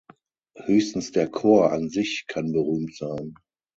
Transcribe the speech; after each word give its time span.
Höchstens 0.57 1.11
der 1.11 1.29
Chor 1.29 1.71
an 1.71 1.89
sich 1.91 2.23
kann 2.27 2.51
berühmt 2.53 2.95
sein. 2.97 3.35